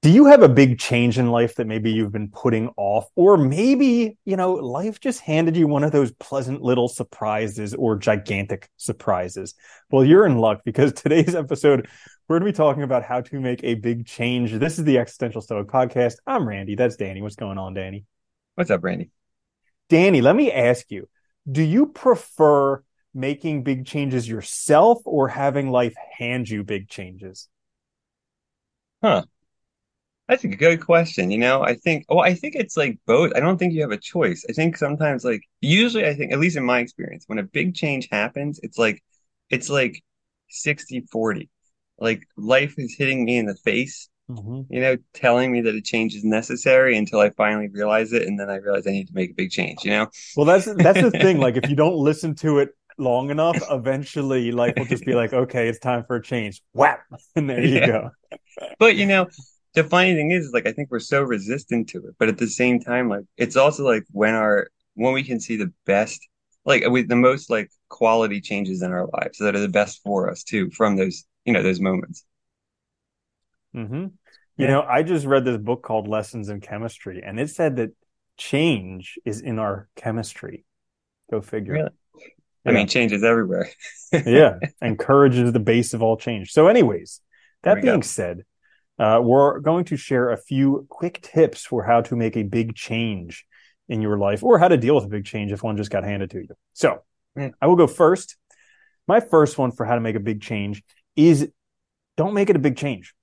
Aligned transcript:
do 0.00 0.10
you 0.10 0.26
have 0.26 0.42
a 0.42 0.48
big 0.48 0.78
change 0.78 1.18
in 1.18 1.30
life 1.30 1.56
that 1.56 1.66
maybe 1.66 1.90
you've 1.90 2.12
been 2.12 2.30
putting 2.30 2.68
off? 2.76 3.08
Or 3.16 3.36
maybe 3.36 4.16
you 4.24 4.36
know 4.36 4.54
life 4.54 5.00
just 5.00 5.20
handed 5.20 5.56
you 5.56 5.66
one 5.66 5.82
of 5.82 5.90
those 5.90 6.12
pleasant 6.12 6.62
little 6.62 6.88
surprises 6.88 7.74
or 7.74 7.96
gigantic 7.96 8.70
surprises. 8.76 9.54
Well 9.90 10.04
you're 10.04 10.26
in 10.26 10.38
luck 10.38 10.60
because 10.64 10.92
today's 10.94 11.34
episode 11.34 11.88
we're 12.28 12.38
going 12.38 12.52
to 12.52 12.52
be 12.52 12.56
talking 12.56 12.82
about 12.82 13.04
how 13.04 13.22
to 13.22 13.40
make 13.40 13.64
a 13.64 13.74
big 13.74 14.06
change. 14.06 14.52
This 14.52 14.78
is 14.78 14.84
the 14.84 14.98
existential 14.98 15.40
stoic 15.40 15.66
podcast. 15.68 16.16
I'm 16.26 16.46
randy. 16.46 16.74
That's 16.74 16.96
danny. 16.96 17.22
What's 17.22 17.36
going 17.36 17.58
on 17.58 17.74
danny? 17.74 18.04
What's 18.54 18.70
up 18.70 18.84
randy? 18.84 19.10
Danny 19.88 20.20
let 20.20 20.36
me 20.36 20.52
ask 20.52 20.90
you 20.90 21.08
do 21.50 21.62
you 21.62 21.86
prefer 21.86 22.84
making 23.14 23.64
big 23.64 23.84
changes 23.84 24.28
yourself 24.28 25.00
or 25.06 25.26
having 25.26 25.70
life 25.70 25.94
hand 26.18 26.48
you 26.48 26.62
big 26.62 26.88
changes? 26.88 27.48
Huh 29.02 29.24
that's 30.28 30.44
a 30.44 30.48
good 30.48 30.84
question. 30.84 31.30
You 31.30 31.38
know, 31.38 31.62
I 31.62 31.74
think, 31.74 32.04
well, 32.08 32.20
I 32.20 32.34
think 32.34 32.54
it's 32.54 32.76
like 32.76 32.98
both. 33.06 33.32
I 33.34 33.40
don't 33.40 33.56
think 33.56 33.72
you 33.72 33.80
have 33.80 33.92
a 33.92 33.96
choice. 33.96 34.44
I 34.48 34.52
think 34.52 34.76
sometimes, 34.76 35.24
like, 35.24 35.40
usually, 35.60 36.06
I 36.06 36.14
think, 36.14 36.32
at 36.32 36.38
least 36.38 36.56
in 36.56 36.64
my 36.64 36.80
experience, 36.80 37.24
when 37.26 37.38
a 37.38 37.42
big 37.42 37.74
change 37.74 38.08
happens, 38.12 38.60
it's 38.62 38.76
like, 38.76 39.02
it's 39.48 39.70
like 39.70 40.02
60 40.50 41.06
40. 41.10 41.48
Like, 41.98 42.24
life 42.36 42.74
is 42.76 42.94
hitting 42.96 43.24
me 43.24 43.38
in 43.38 43.46
the 43.46 43.56
face, 43.56 44.10
mm-hmm. 44.30 44.72
you 44.72 44.80
know, 44.82 44.98
telling 45.14 45.50
me 45.50 45.62
that 45.62 45.74
a 45.74 45.80
change 45.80 46.14
is 46.14 46.24
necessary 46.24 46.96
until 46.98 47.20
I 47.20 47.30
finally 47.30 47.68
realize 47.68 48.12
it. 48.12 48.22
And 48.22 48.38
then 48.38 48.50
I 48.50 48.56
realize 48.56 48.86
I 48.86 48.90
need 48.90 49.08
to 49.08 49.14
make 49.14 49.30
a 49.30 49.34
big 49.34 49.50
change, 49.50 49.82
you 49.82 49.92
know? 49.92 50.08
Well, 50.36 50.44
that's, 50.44 50.66
that's 50.66 51.00
the 51.00 51.10
thing. 51.10 51.38
Like, 51.38 51.56
if 51.56 51.70
you 51.70 51.76
don't 51.76 51.96
listen 51.96 52.34
to 52.36 52.58
it 52.58 52.68
long 52.98 53.30
enough, 53.30 53.56
eventually 53.70 54.52
life 54.52 54.74
will 54.76 54.84
just 54.84 55.06
be 55.06 55.14
like, 55.14 55.32
okay, 55.44 55.68
it's 55.68 55.78
time 55.78 56.04
for 56.06 56.16
a 56.16 56.22
change. 56.22 56.60
Whap! 56.74 57.00
And 57.34 57.48
there 57.48 57.64
you 57.64 57.78
yeah. 57.78 57.86
go. 57.86 58.10
but, 58.78 58.94
you 58.96 59.06
know, 59.06 59.28
the 59.74 59.84
funny 59.84 60.14
thing 60.14 60.30
is, 60.30 60.50
like 60.52 60.66
I 60.66 60.72
think 60.72 60.90
we're 60.90 60.98
so 61.00 61.22
resistant 61.22 61.88
to 61.90 61.98
it, 61.98 62.14
but 62.18 62.28
at 62.28 62.38
the 62.38 62.46
same 62.46 62.80
time, 62.80 63.08
like 63.08 63.24
it's 63.36 63.56
also 63.56 63.84
like 63.84 64.04
when 64.10 64.34
our 64.34 64.68
when 64.94 65.14
we 65.14 65.22
can 65.22 65.40
see 65.40 65.56
the 65.56 65.72
best, 65.86 66.26
like 66.64 66.84
with 66.86 67.08
the 67.08 67.16
most 67.16 67.50
like 67.50 67.70
quality 67.88 68.40
changes 68.40 68.82
in 68.82 68.92
our 68.92 69.06
lives 69.12 69.38
that 69.38 69.54
are 69.54 69.60
the 69.60 69.68
best 69.68 70.02
for 70.02 70.30
us 70.30 70.42
too 70.42 70.70
from 70.70 70.96
those 70.96 71.24
you 71.44 71.52
know 71.52 71.62
those 71.62 71.80
moments. 71.80 72.24
mm-hmm. 73.74 74.06
You 74.56 74.66
know, 74.66 74.82
I 74.82 75.04
just 75.04 75.24
read 75.24 75.44
this 75.44 75.56
book 75.56 75.82
called 75.82 76.08
Lessons 76.08 76.48
in 76.48 76.60
Chemistry, 76.60 77.22
and 77.24 77.38
it 77.38 77.48
said 77.48 77.76
that 77.76 77.90
change 78.36 79.18
is 79.24 79.40
in 79.40 79.60
our 79.60 79.88
chemistry. 79.94 80.64
Go 81.30 81.40
figure. 81.40 81.74
Really? 81.74 81.90
I 82.66 82.72
mean, 82.72 82.88
change 82.88 83.12
is 83.12 83.22
everywhere. 83.22 83.68
yeah, 84.12 84.58
and 84.80 84.98
courage 84.98 85.36
is 85.36 85.52
the 85.52 85.60
base 85.60 85.94
of 85.94 86.02
all 86.02 86.16
change. 86.16 86.52
So, 86.52 86.66
anyways, 86.66 87.20
that 87.62 87.82
being 87.82 88.00
go. 88.00 88.04
said, 88.06 88.44
uh, 88.98 89.20
we're 89.22 89.60
going 89.60 89.84
to 89.86 89.96
share 89.96 90.30
a 90.30 90.36
few 90.36 90.86
quick 90.88 91.20
tips 91.22 91.64
for 91.64 91.84
how 91.84 92.00
to 92.02 92.16
make 92.16 92.36
a 92.36 92.42
big 92.42 92.74
change 92.74 93.46
in 93.88 94.02
your 94.02 94.18
life 94.18 94.42
or 94.42 94.58
how 94.58 94.68
to 94.68 94.76
deal 94.76 94.94
with 94.94 95.04
a 95.04 95.08
big 95.08 95.24
change 95.24 95.52
if 95.52 95.62
one 95.62 95.76
just 95.76 95.90
got 95.90 96.04
handed 96.04 96.30
to 96.30 96.38
you. 96.38 96.48
So 96.72 97.02
I 97.60 97.66
will 97.66 97.76
go 97.76 97.86
first. 97.86 98.36
My 99.06 99.20
first 99.20 99.56
one 99.56 99.72
for 99.72 99.86
how 99.86 99.94
to 99.94 100.00
make 100.00 100.16
a 100.16 100.20
big 100.20 100.42
change 100.42 100.82
is 101.16 101.48
don't 102.16 102.34
make 102.34 102.50
it 102.50 102.56
a 102.56 102.58
big 102.58 102.76
change. 102.76 103.14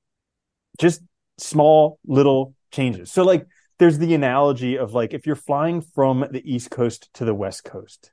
Just 0.79 1.01
small 1.37 1.99
little 2.05 2.55
changes. 2.71 3.11
So 3.11 3.23
like 3.23 3.45
there's 3.77 3.97
the 3.97 4.13
analogy 4.13 4.77
of 4.77 4.93
like 4.93 5.13
if 5.13 5.27
you're 5.27 5.35
flying 5.35 5.81
from 5.81 6.25
the 6.31 6.41
East 6.49 6.71
Coast 6.71 7.09
to 7.15 7.25
the 7.25 7.35
West 7.35 7.63
Coast, 7.65 8.11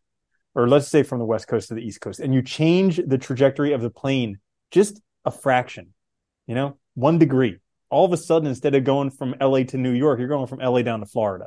or 0.54 0.68
let's 0.68 0.88
say 0.88 1.02
from 1.02 1.18
the 1.18 1.24
West 1.24 1.48
Coast 1.48 1.68
to 1.68 1.74
the 1.74 1.80
East 1.80 2.00
Coast, 2.00 2.20
and 2.20 2.34
you 2.34 2.42
change 2.42 3.00
the 3.06 3.18
trajectory 3.18 3.72
of 3.72 3.80
the 3.80 3.90
plane 3.90 4.38
just 4.70 5.00
a 5.24 5.30
fraction, 5.30 5.94
you 6.46 6.54
know, 6.54 6.78
one 6.94 7.18
degree. 7.18 7.58
All 7.90 8.04
of 8.04 8.12
a 8.12 8.16
sudden, 8.16 8.48
instead 8.48 8.74
of 8.74 8.84
going 8.84 9.10
from 9.10 9.34
LA 9.40 9.64
to 9.64 9.76
New 9.76 9.92
York, 9.92 10.18
you're 10.18 10.28
going 10.28 10.46
from 10.46 10.60
LA 10.60 10.82
down 10.82 11.00
to 11.00 11.06
Florida. 11.06 11.46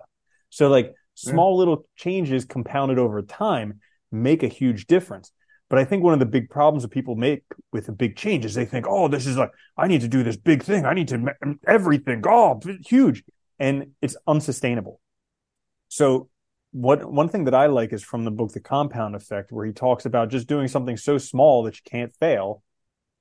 So, 0.50 0.68
like 0.68 0.94
small 1.16 1.54
yeah. 1.54 1.60
little 1.60 1.88
changes 1.96 2.46
compounded 2.46 3.00
over 3.00 3.22
time 3.22 3.80
make 4.12 4.44
a 4.44 4.48
huge 4.48 4.88
difference. 4.88 5.32
But 5.70 5.80
I 5.80 5.86
think 5.86 6.04
one 6.04 6.14
of 6.14 6.20
the 6.20 6.26
big 6.26 6.50
problems 6.50 6.84
that 6.84 6.90
people 6.90 7.16
make 7.16 7.44
with 7.72 7.90
a 7.90 7.92
big 7.92 8.16
change 8.16 8.46
is 8.46 8.54
they 8.54 8.66
think, 8.66 8.86
oh, 8.88 9.08
this 9.08 9.26
is 9.26 9.36
like, 9.36 9.52
I 9.76 9.88
need 9.88 10.02
to 10.02 10.08
do 10.08 10.24
this 10.24 10.38
big 10.38 10.62
thing. 10.62 10.86
I 10.86 10.94
need 10.94 11.08
to 11.08 11.34
everything. 11.68 12.22
Oh, 12.28 12.60
huge. 12.86 13.24
And 13.58 13.92
it's 14.02 14.16
unsustainable. 14.28 15.00
So, 15.88 16.30
what 16.72 17.06
one 17.06 17.30
thing 17.30 17.46
that 17.46 17.56
I 17.56 17.68
like 17.68 17.94
is 17.94 18.04
from 18.04 18.26
the 18.26 18.32
book 18.32 18.52
The 18.52 18.60
Compound 18.60 19.16
Effect, 19.16 19.52
where 19.52 19.66
he 19.66 19.72
talks 19.72 20.06
about 20.06 20.30
just 20.30 20.48
doing 20.48 20.68
something 20.68 20.98
so 20.98 21.18
small 21.18 21.64
that 21.64 21.76
you 21.76 21.82
can't 21.90 22.14
fail, 22.20 22.62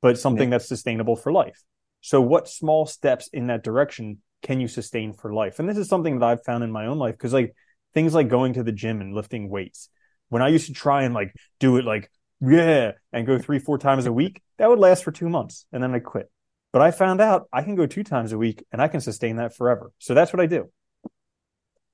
but 0.02 0.18
something 0.18 0.48
yeah. 0.48 0.58
that's 0.58 0.68
sustainable 0.68 1.14
for 1.14 1.32
life. 1.32 1.62
So, 2.04 2.20
what 2.20 2.50
small 2.50 2.84
steps 2.84 3.30
in 3.32 3.46
that 3.46 3.64
direction 3.64 4.18
can 4.42 4.60
you 4.60 4.68
sustain 4.68 5.14
for 5.14 5.32
life? 5.32 5.58
And 5.58 5.66
this 5.66 5.78
is 5.78 5.88
something 5.88 6.18
that 6.18 6.26
I've 6.26 6.44
found 6.44 6.62
in 6.62 6.70
my 6.70 6.84
own 6.84 6.98
life 6.98 7.14
because, 7.14 7.32
like, 7.32 7.54
things 7.94 8.12
like 8.12 8.28
going 8.28 8.52
to 8.52 8.62
the 8.62 8.72
gym 8.72 9.00
and 9.00 9.14
lifting 9.14 9.48
weights. 9.48 9.88
When 10.28 10.42
I 10.42 10.48
used 10.48 10.66
to 10.66 10.74
try 10.74 11.04
and 11.04 11.14
like 11.14 11.34
do 11.60 11.78
it 11.78 11.86
like, 11.86 12.10
yeah, 12.42 12.92
and 13.10 13.26
go 13.26 13.38
three, 13.38 13.58
four 13.58 13.78
times 13.78 14.04
a 14.04 14.12
week, 14.12 14.42
that 14.58 14.68
would 14.68 14.78
last 14.78 15.02
for 15.02 15.12
two 15.12 15.30
months 15.30 15.64
and 15.72 15.82
then 15.82 15.94
I 15.94 15.98
quit. 15.98 16.30
But 16.74 16.82
I 16.82 16.90
found 16.90 17.22
out 17.22 17.48
I 17.50 17.62
can 17.62 17.74
go 17.74 17.86
two 17.86 18.04
times 18.04 18.32
a 18.32 18.38
week 18.38 18.66
and 18.70 18.82
I 18.82 18.88
can 18.88 19.00
sustain 19.00 19.36
that 19.36 19.56
forever. 19.56 19.90
So 19.98 20.12
that's 20.12 20.30
what 20.30 20.40
I 20.40 20.46
do. 20.46 20.70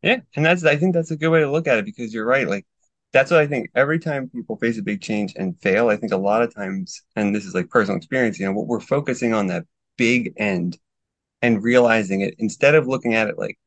Yeah. 0.03 0.23
And 0.35 0.45
that's, 0.45 0.65
I 0.65 0.75
think 0.75 0.93
that's 0.93 1.13
a 1.13 1.17
good 1.17 1.29
way 1.29 1.41
to 1.41 1.53
look 1.53 1.69
at 1.69 1.79
it 1.79 1.85
because 1.85 2.13
you're 2.13 2.27
right. 2.27 2.49
Like, 2.49 2.67
that's 3.13 3.31
what 3.31 3.39
I 3.39 3.47
think. 3.47 3.69
Every 3.77 4.01
time 4.01 4.29
people 4.29 4.57
face 4.57 4.77
a 4.77 4.83
big 4.83 5.03
change 5.03 5.35
and 5.37 5.57
fail, 5.61 5.89
I 5.89 5.97
think 5.97 6.11
a 6.11 6.17
lot 6.17 6.43
of 6.43 6.53
times, 6.53 7.01
and 7.15 7.33
this 7.33 7.45
is 7.45 7.55
like 7.55 7.69
personal 7.69 7.97
experience, 7.97 8.41
you 8.41 8.47
know, 8.47 8.53
what 8.53 8.67
we're 8.67 8.81
focusing 8.81 9.35
on 9.35 9.47
that 9.49 9.67
big 10.01 10.33
end 10.39 10.79
and 11.43 11.63
realizing 11.63 12.23
it 12.23 12.35
instead 12.39 12.75
of 12.75 12.89
looking 12.89 13.15
at 13.15 13.29
it 13.29 13.39
like 13.39 13.59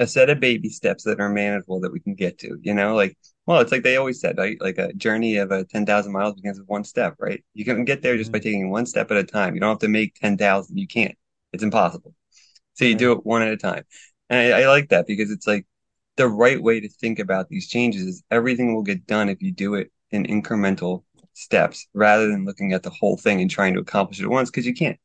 a 0.00 0.06
set 0.06 0.28
of 0.28 0.40
baby 0.40 0.68
steps 0.68 1.04
that 1.04 1.20
are 1.20 1.28
manageable 1.28 1.78
that 1.80 1.92
we 1.92 2.00
can 2.00 2.16
get 2.16 2.38
to, 2.40 2.58
you 2.60 2.74
know, 2.74 2.96
like, 2.96 3.16
well, 3.46 3.60
it's 3.60 3.70
like 3.70 3.84
they 3.84 3.96
always 3.96 4.20
said, 4.20 4.36
right? 4.36 4.60
Like 4.60 4.78
a 4.78 4.92
journey 4.94 5.36
of 5.36 5.52
a 5.52 5.64
10,000 5.64 6.12
miles 6.12 6.34
begins 6.34 6.58
with 6.58 6.68
one 6.68 6.82
step, 6.82 7.14
right? 7.20 7.42
You 7.54 7.64
can 7.64 7.84
get 7.84 8.02
there 8.02 8.16
just 8.16 8.32
by 8.32 8.38
mm-hmm. 8.38 8.48
taking 8.48 8.70
one 8.70 8.84
step 8.84 9.12
at 9.12 9.16
a 9.16 9.22
time. 9.22 9.54
You 9.54 9.60
don't 9.60 9.70
have 9.70 9.78
to 9.78 9.88
make 9.88 10.16
10,000. 10.16 10.76
You 10.76 10.88
can't, 10.88 11.16
it's 11.52 11.62
impossible. 11.62 12.14
So 12.74 12.84
you 12.84 12.96
do 12.96 13.12
it 13.12 13.24
one 13.24 13.42
at 13.42 13.52
a 13.52 13.56
time. 13.56 13.84
And 14.28 14.52
I, 14.54 14.62
I 14.62 14.66
like 14.66 14.88
that 14.88 15.06
because 15.06 15.30
it's 15.30 15.46
like 15.46 15.66
the 16.16 16.26
right 16.26 16.60
way 16.60 16.80
to 16.80 16.88
think 16.88 17.20
about 17.20 17.48
these 17.48 17.68
changes 17.68 18.02
is 18.02 18.24
everything 18.28 18.74
will 18.74 18.82
get 18.82 19.06
done 19.06 19.28
if 19.28 19.40
you 19.40 19.52
do 19.52 19.76
it 19.76 19.92
in 20.10 20.24
incremental 20.24 21.04
steps 21.32 21.86
rather 21.94 22.26
than 22.26 22.44
looking 22.44 22.72
at 22.72 22.82
the 22.82 22.90
whole 22.90 23.16
thing 23.16 23.40
and 23.40 23.50
trying 23.50 23.74
to 23.74 23.80
accomplish 23.80 24.18
it 24.18 24.24
at 24.24 24.30
once 24.30 24.50
because 24.50 24.66
you 24.66 24.74
can't. 24.74 24.98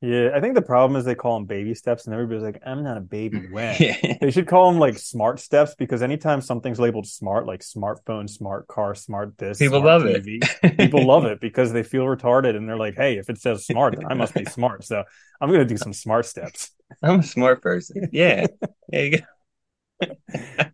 Yeah, 0.00 0.30
I 0.32 0.40
think 0.40 0.54
the 0.54 0.62
problem 0.62 0.96
is 0.96 1.04
they 1.04 1.16
call 1.16 1.34
them 1.34 1.46
baby 1.46 1.74
steps, 1.74 2.06
and 2.06 2.14
everybody's 2.14 2.44
like, 2.44 2.62
"I'm 2.64 2.84
not 2.84 2.96
a 2.96 3.00
baby." 3.00 3.48
When 3.50 3.74
yeah. 3.80 4.16
they 4.20 4.30
should 4.30 4.46
call 4.46 4.70
them 4.70 4.78
like 4.78 4.96
smart 4.96 5.40
steps 5.40 5.74
because 5.74 6.02
anytime 6.02 6.40
something's 6.40 6.78
labeled 6.78 7.08
smart, 7.08 7.46
like 7.46 7.60
smartphone, 7.60 8.30
smart 8.30 8.68
car, 8.68 8.94
smart 8.94 9.36
this, 9.38 9.58
people 9.58 9.80
smart 9.80 10.02
love 10.02 10.08
TV, 10.08 10.38
it. 10.62 10.78
people 10.78 11.04
love 11.04 11.24
it 11.24 11.40
because 11.40 11.72
they 11.72 11.82
feel 11.82 12.04
retarded, 12.04 12.54
and 12.54 12.68
they're 12.68 12.76
like, 12.76 12.94
"Hey, 12.94 13.18
if 13.18 13.28
it 13.28 13.40
says 13.40 13.66
smart, 13.66 13.96
then 13.96 14.06
I 14.06 14.14
must 14.14 14.34
be 14.34 14.44
smart." 14.44 14.84
So 14.84 15.02
I'm 15.40 15.50
gonna 15.50 15.64
do 15.64 15.76
some 15.76 15.92
smart 15.92 16.26
steps. 16.26 16.70
I'm 17.02 17.18
a 17.18 17.22
smart 17.24 17.60
person. 17.60 18.08
Yeah, 18.12 18.46
there 18.88 19.04
you 19.06 19.18
go. 19.18 20.64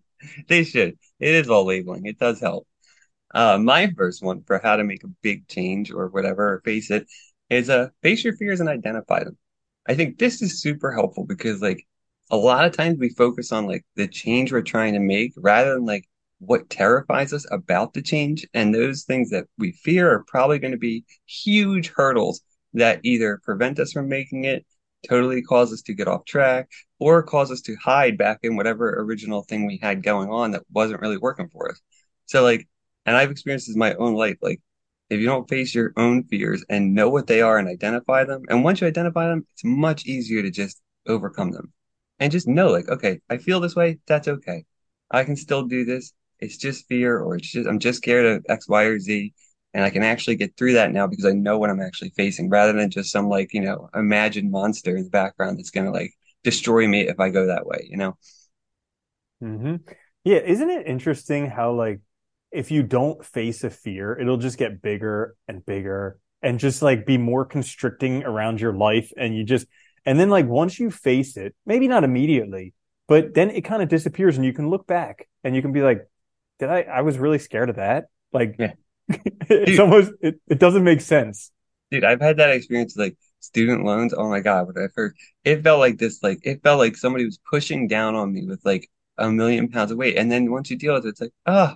they 0.48 0.64
should. 0.64 0.98
It 1.18 1.34
is 1.34 1.48
all 1.48 1.64
labeling. 1.64 2.04
It 2.04 2.18
does 2.18 2.40
help. 2.40 2.66
Uh, 3.34 3.58
my 3.58 3.90
first 3.96 4.22
one 4.22 4.42
for 4.42 4.58
how 4.58 4.76
to 4.76 4.84
make 4.84 5.02
a 5.02 5.08
big 5.22 5.48
change 5.48 5.90
or 5.90 6.08
whatever, 6.08 6.54
or 6.54 6.60
face 6.60 6.90
it, 6.90 7.06
is 7.50 7.70
uh 7.70 7.88
face 8.02 8.24
your 8.24 8.36
fears 8.36 8.60
and 8.60 8.68
identify 8.68 9.22
them. 9.22 9.36
I 9.86 9.94
think 9.94 10.18
this 10.18 10.42
is 10.42 10.60
super 10.60 10.92
helpful 10.92 11.24
because 11.26 11.60
like 11.60 11.86
a 12.30 12.36
lot 12.36 12.64
of 12.64 12.76
times 12.76 12.98
we 12.98 13.10
focus 13.10 13.52
on 13.52 13.66
like 13.66 13.84
the 13.96 14.08
change 14.08 14.52
we're 14.52 14.62
trying 14.62 14.94
to 14.94 15.00
make 15.00 15.32
rather 15.36 15.74
than 15.74 15.84
like 15.84 16.08
what 16.38 16.70
terrifies 16.70 17.32
us 17.32 17.46
about 17.50 17.94
the 17.94 18.02
change. 18.02 18.46
And 18.54 18.74
those 18.74 19.04
things 19.04 19.30
that 19.30 19.46
we 19.58 19.72
fear 19.72 20.10
are 20.10 20.24
probably 20.26 20.58
going 20.58 20.72
to 20.72 20.78
be 20.78 21.04
huge 21.26 21.92
hurdles 21.94 22.42
that 22.74 23.00
either 23.04 23.40
prevent 23.44 23.78
us 23.78 23.92
from 23.92 24.08
making 24.08 24.44
it, 24.44 24.64
totally 25.08 25.42
cause 25.42 25.72
us 25.72 25.82
to 25.82 25.94
get 25.94 26.08
off 26.08 26.24
track, 26.24 26.68
or 26.98 27.22
cause 27.22 27.50
us 27.50 27.60
to 27.62 27.76
hide 27.76 28.18
back 28.18 28.40
in 28.42 28.56
whatever 28.56 29.00
original 29.00 29.42
thing 29.42 29.66
we 29.66 29.78
had 29.80 30.02
going 30.02 30.30
on 30.30 30.52
that 30.52 30.64
wasn't 30.72 31.00
really 31.00 31.18
working 31.18 31.48
for 31.48 31.70
us. 31.70 31.80
So 32.26 32.42
like, 32.42 32.66
and 33.06 33.16
I've 33.16 33.30
experienced 33.30 33.66
this 33.66 33.76
in 33.76 33.80
my 33.80 33.94
own 33.94 34.14
life. 34.14 34.38
Like 34.40 34.60
if 35.10 35.20
you 35.20 35.26
don't 35.26 35.48
face 35.48 35.74
your 35.74 35.92
own 35.96 36.24
fears 36.24 36.64
and 36.68 36.94
know 36.94 37.08
what 37.08 37.26
they 37.26 37.40
are 37.40 37.58
and 37.58 37.68
identify 37.68 38.24
them, 38.24 38.42
and 38.48 38.64
once 38.64 38.80
you 38.80 38.86
identify 38.86 39.28
them, 39.28 39.46
it's 39.52 39.64
much 39.64 40.06
easier 40.06 40.42
to 40.42 40.50
just 40.50 40.80
overcome 41.06 41.50
them 41.52 41.72
and 42.18 42.32
just 42.32 42.48
know, 42.48 42.68
like, 42.68 42.88
okay, 42.88 43.20
I 43.28 43.38
feel 43.38 43.60
this 43.60 43.76
way. 43.76 43.98
That's 44.06 44.28
okay. 44.28 44.64
I 45.10 45.24
can 45.24 45.36
still 45.36 45.64
do 45.64 45.84
this. 45.84 46.12
It's 46.40 46.56
just 46.56 46.86
fear, 46.88 47.18
or 47.18 47.36
it's 47.36 47.50
just, 47.50 47.68
I'm 47.68 47.78
just 47.78 47.98
scared 47.98 48.26
of 48.26 48.46
X, 48.48 48.68
Y, 48.68 48.82
or 48.84 48.98
Z. 48.98 49.32
And 49.72 49.84
I 49.84 49.90
can 49.90 50.04
actually 50.04 50.36
get 50.36 50.56
through 50.56 50.74
that 50.74 50.92
now 50.92 51.08
because 51.08 51.24
I 51.24 51.32
know 51.32 51.58
what 51.58 51.68
I'm 51.68 51.80
actually 51.80 52.10
facing 52.10 52.48
rather 52.48 52.72
than 52.72 52.90
just 52.90 53.10
some 53.10 53.28
like, 53.28 53.52
you 53.52 53.60
know, 53.60 53.90
imagined 53.92 54.50
monster 54.52 54.96
in 54.96 55.04
the 55.04 55.10
background 55.10 55.58
that's 55.58 55.70
going 55.70 55.86
to 55.86 55.92
like 55.92 56.12
destroy 56.44 56.86
me 56.86 57.08
if 57.08 57.18
I 57.18 57.30
go 57.30 57.46
that 57.46 57.66
way, 57.66 57.88
you 57.90 57.96
know? 57.96 58.16
Mm-hmm. 59.42 59.76
Yeah. 60.22 60.38
Isn't 60.38 60.70
it 60.70 60.86
interesting 60.86 61.50
how 61.50 61.72
like 61.72 62.00
if 62.54 62.70
you 62.70 62.82
don't 62.82 63.24
face 63.24 63.64
a 63.64 63.70
fear, 63.70 64.18
it'll 64.18 64.36
just 64.36 64.58
get 64.58 64.80
bigger 64.80 65.34
and 65.48 65.64
bigger 65.66 66.18
and 66.40 66.58
just 66.58 66.82
like 66.82 67.04
be 67.04 67.18
more 67.18 67.44
constricting 67.44 68.22
around 68.22 68.60
your 68.60 68.72
life. 68.72 69.12
And 69.16 69.36
you 69.36 69.44
just, 69.44 69.66
And 70.06 70.18
then 70.20 70.30
like 70.30 70.46
once 70.46 70.78
you 70.78 70.90
face 70.90 71.36
it, 71.36 71.54
maybe 71.66 71.88
not 71.88 72.04
immediately, 72.04 72.74
but 73.08 73.34
then 73.34 73.50
it 73.50 73.62
kind 73.62 73.82
of 73.82 73.88
disappears 73.88 74.36
and 74.36 74.44
you 74.44 74.52
can 74.52 74.70
look 74.70 74.86
back 74.86 75.28
and 75.42 75.56
you 75.56 75.62
can 75.62 75.72
be 75.72 75.82
like, 75.82 76.08
did 76.58 76.70
I, 76.70 76.82
I 76.82 77.00
was 77.02 77.18
really 77.18 77.38
scared 77.38 77.70
of 77.70 77.76
that. 77.76 78.06
Like 78.32 78.54
yeah. 78.58 78.74
it's 79.08 79.72
Dude. 79.72 79.80
almost, 79.80 80.12
it, 80.20 80.40
it 80.48 80.58
doesn't 80.58 80.84
make 80.84 81.00
sense. 81.00 81.50
Dude, 81.90 82.04
I've 82.04 82.20
had 82.20 82.36
that 82.36 82.50
experience 82.50 82.96
like 82.96 83.16
student 83.40 83.84
loans. 83.84 84.14
Oh 84.16 84.28
my 84.28 84.40
God. 84.40 84.68
When 84.68 84.78
I 84.78 84.88
first, 84.94 85.16
it 85.44 85.62
felt 85.62 85.80
like 85.80 85.98
this, 85.98 86.22
like 86.22 86.38
it 86.44 86.62
felt 86.62 86.78
like 86.78 86.96
somebody 86.96 87.24
was 87.24 87.38
pushing 87.50 87.88
down 87.88 88.14
on 88.14 88.32
me 88.32 88.46
with 88.46 88.60
like 88.64 88.88
a 89.18 89.30
million 89.30 89.68
pounds 89.68 89.90
of 89.90 89.98
weight. 89.98 90.16
And 90.16 90.30
then 90.30 90.50
once 90.50 90.70
you 90.70 90.76
deal 90.76 90.94
with 90.94 91.06
it, 91.06 91.10
it's 91.10 91.20
like, 91.20 91.32
oh, 91.46 91.74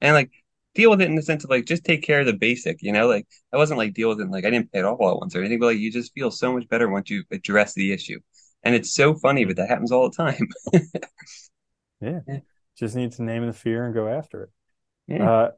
and 0.00 0.14
like 0.14 0.30
deal 0.74 0.90
with 0.90 1.00
it 1.00 1.08
in 1.08 1.16
the 1.16 1.22
sense 1.22 1.44
of 1.44 1.50
like 1.50 1.64
just 1.64 1.84
take 1.84 2.02
care 2.02 2.20
of 2.20 2.26
the 2.26 2.32
basic, 2.32 2.82
you 2.82 2.92
know, 2.92 3.08
like 3.08 3.26
I 3.52 3.56
wasn't 3.56 3.78
like 3.78 3.94
deal 3.94 4.08
with 4.08 4.20
it 4.20 4.30
like 4.30 4.44
I 4.44 4.50
didn't 4.50 4.72
pay 4.72 4.80
it 4.80 4.84
all 4.84 5.10
at 5.10 5.18
once 5.18 5.34
or 5.34 5.40
anything, 5.40 5.58
but 5.58 5.66
like 5.66 5.78
you 5.78 5.90
just 5.90 6.14
feel 6.14 6.30
so 6.30 6.52
much 6.52 6.68
better 6.68 6.88
once 6.88 7.10
you 7.10 7.24
address 7.30 7.74
the 7.74 7.92
issue. 7.92 8.20
And 8.62 8.74
it's 8.74 8.94
so 8.94 9.14
funny, 9.14 9.44
but 9.44 9.56
that 9.56 9.68
happens 9.68 9.92
all 9.92 10.10
the 10.10 10.16
time. 10.16 10.48
yeah. 12.00 12.20
yeah. 12.26 12.38
Just 12.78 12.96
need 12.96 13.12
to 13.12 13.22
name 13.22 13.46
the 13.46 13.52
fear 13.52 13.84
and 13.84 13.94
go 13.94 14.08
after 14.08 14.44
it. 14.44 14.50
Yeah. 15.08 15.30
Uh, 15.30 15.50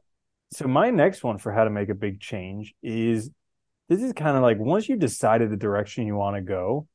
so 0.53 0.67
my 0.67 0.89
next 0.89 1.23
one 1.23 1.37
for 1.37 1.51
how 1.51 1.63
to 1.63 1.69
make 1.69 1.89
a 1.89 1.95
big 1.95 2.19
change 2.19 2.73
is 2.81 3.29
this 3.89 4.01
is 4.01 4.13
kind 4.13 4.37
of 4.37 4.43
like 4.43 4.57
once 4.57 4.87
you 4.87 4.95
decided 4.95 5.49
the 5.49 5.57
direction 5.57 6.07
you 6.07 6.15
want 6.15 6.35
to 6.35 6.41
go, 6.41 6.87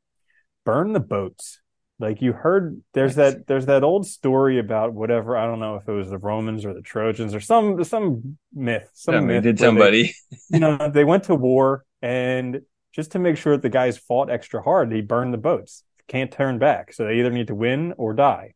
burn 0.65 0.93
the 0.93 1.01
boats. 1.01 1.61
Like 1.99 2.21
you 2.21 2.35
heard 2.35 2.83
there's 2.93 3.15
that 3.15 3.47
there's 3.47 3.67
that 3.67 3.83
old 3.83 4.07
story 4.07 4.59
about 4.59 4.93
whatever 4.93 5.37
I 5.37 5.47
don't 5.47 5.61
know 5.61 5.77
if 5.77 5.89
it 5.89 5.93
was 5.93 6.11
the 6.11 6.19
Romans 6.19 6.67
or 6.67 6.75
the 6.75 6.83
Trojans 6.83 7.35
or 7.35 7.41
some 7.41 7.83
some 7.85 8.37
myth 8.55 8.91
some 8.93 9.15
yeah, 9.15 9.21
myth 9.21 9.43
did 9.43 9.59
somebody 9.59 10.15
they, 10.31 10.39
you 10.51 10.61
know 10.61 10.91
they 10.93 11.05
went 11.05 11.25
to 11.25 11.35
war 11.35 11.85
and 12.03 12.61
just 12.93 13.13
to 13.13 13.19
make 13.19 13.39
sure 13.39 13.55
that 13.55 13.63
the 13.63 13.71
guys 13.71 13.97
fought 13.97 14.31
extra 14.31 14.63
hard 14.63 14.91
they 14.91 15.01
burned 15.01 15.33
the 15.33 15.39
boats. 15.39 15.85
Can't 16.07 16.31
turn 16.31 16.59
back. 16.59 16.93
So 16.93 17.05
they 17.05 17.19
either 17.19 17.31
need 17.31 17.49
to 17.49 17.55
win 17.55 17.95
or 17.97 18.13
die. 18.13 18.53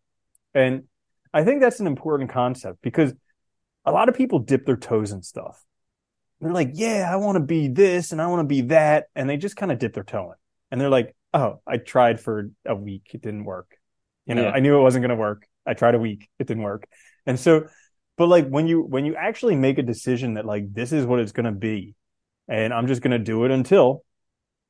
And 0.55 0.85
I 1.33 1.43
think 1.43 1.61
that's 1.61 1.81
an 1.81 1.87
important 1.87 2.31
concept 2.31 2.81
because 2.83 3.13
a 3.85 3.93
lot 3.93 4.09
of 4.09 4.15
people 4.15 4.39
dip 4.39 4.67
their 4.67 4.77
toes 4.77 5.13
in 5.13 5.23
stuff. 5.23 5.65
They're 6.43 6.53
like 6.53 6.73
yeah 6.75 7.09
I 7.11 7.17
want 7.17 7.37
to 7.37 7.41
be 7.41 7.69
this 7.69 8.13
and 8.13 8.21
I 8.21 8.27
want 8.27 8.41
to 8.41 8.55
be 8.55 8.61
that 8.69 9.07
and 9.15 9.31
they 9.31 9.39
just 9.39 9.57
kind 9.57 9.73
of 9.73 9.79
dip 9.79 9.95
their 9.95 10.05
toe 10.05 10.33
in. 10.33 10.37
And 10.71 10.79
they're 10.79 10.91
like 10.91 11.17
oh, 11.33 11.61
I 11.67 11.77
tried 11.77 12.21
for 12.21 12.51
a 12.67 12.75
week, 12.75 13.11
it 13.13 13.23
didn't 13.23 13.45
work. 13.45 13.77
You 14.27 14.35
know, 14.35 14.43
yeah. 14.43 14.51
I 14.51 14.61
knew 14.61 14.79
it 14.79 14.83
wasn't 14.83 15.03
going 15.03 15.11
to 15.11 15.17
work. 15.17 15.47
I 15.67 15.75
tried 15.75 15.95
a 15.95 15.99
week, 15.99 16.29
it 16.39 16.47
didn't 16.47 16.63
work. 16.63 16.89
And 17.27 17.39
so, 17.39 17.67
but 18.17 18.29
like 18.29 18.49
when 18.49 18.67
you 18.67 18.83
when 18.83 19.05
you 19.05 19.17
actually 19.17 19.57
make 19.57 19.79
a 19.79 19.83
decision 19.83 20.35
that 20.35 20.45
like 20.45 20.73
this 20.73 20.93
is 20.93 21.07
what 21.07 21.21
it's 21.21 21.33
going 21.33 21.47
to 21.47 21.53
be, 21.53 21.95
and 22.49 22.73
I'm 22.73 22.87
just 22.87 23.03
going 23.03 23.13
to 23.13 23.19
do 23.19 23.45
it 23.45 23.51
until, 23.51 24.05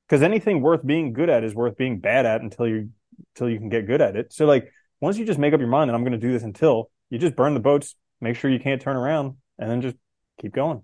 because 0.08 0.22
anything 0.22 0.60
worth 0.60 0.84
being 0.84 1.12
good 1.12 1.30
at 1.30 1.44
is 1.44 1.54
worth 1.54 1.76
being 1.76 2.00
bad 2.00 2.26
at 2.26 2.42
until 2.42 2.66
you 2.66 2.90
until 3.34 3.50
you 3.50 3.58
can 3.58 3.68
get 3.68 3.86
good 3.86 4.00
at 4.00 4.16
it. 4.16 4.32
So 4.32 4.46
like 4.46 4.72
once 5.00 5.18
you 5.18 5.24
just 5.24 5.38
make 5.38 5.52
up 5.52 5.60
your 5.60 5.68
mind 5.68 5.90
that 5.90 5.94
I'm 5.94 6.02
going 6.02 6.12
to 6.12 6.18
do 6.18 6.32
this 6.32 6.42
until 6.42 6.90
you 7.10 7.18
just 7.18 7.36
burn 7.36 7.54
the 7.54 7.60
boats, 7.60 7.96
make 8.20 8.36
sure 8.36 8.50
you 8.50 8.60
can't 8.60 8.80
turn 8.80 8.96
around, 8.96 9.36
and 9.58 9.70
then 9.70 9.82
just 9.82 9.96
keep 10.40 10.52
going 10.52 10.82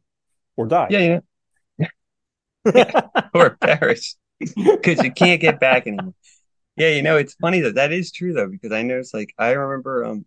or 0.57 0.67
die. 0.67 0.89
Yeah, 0.91 1.21
yeah. 1.79 1.89
yeah. 2.75 3.01
or 3.35 3.57
perish 3.57 4.17
because 4.41 5.03
you 5.03 5.13
can't 5.13 5.41
get 5.41 5.61
back 5.61 5.87
anymore. 5.87 6.15
Yeah, 6.77 6.91
you 6.91 7.03
know, 7.03 7.17
it's 7.17 7.35
funny 7.35 7.61
that 7.61 7.77
that 7.77 7.93
is 7.93 8.13
true 8.13 8.33
though, 8.35 8.49
because 8.49 8.73
I 8.73 8.83
noticed 8.83 9.15
like 9.15 9.35
I 9.39 9.53
remember 9.53 10.05
um 10.05 10.27